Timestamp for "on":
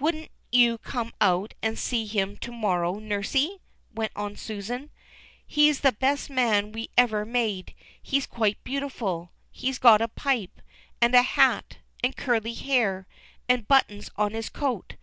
4.16-4.34, 14.16-14.32